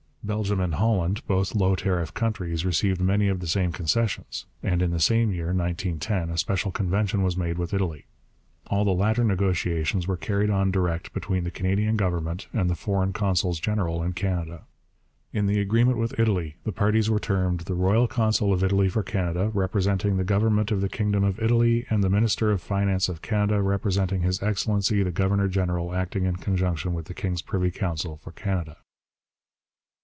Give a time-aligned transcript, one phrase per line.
[0.23, 4.91] Belgium and Holland, both low tariff countries, received many of the same concessions, and in
[4.91, 8.05] the same year (1910) a special convention was made with Italy.
[8.67, 13.13] All the latter negotiations were carried on direct between the Canadian Government and the foreign
[13.13, 14.61] consuls general in Canada.
[15.33, 19.01] In the agreement with Italy the parties were termed 'the Royal Consul of Italy for
[19.01, 23.23] Canada, representing the government of the Kingdom of Italy, and the Minister of Finance of
[23.23, 28.17] Canada, representing His Excellency the Governor General acting in conjunction with the King's Privy Council
[28.17, 28.77] for Canada.'